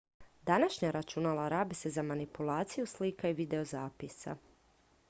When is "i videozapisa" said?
3.29-4.35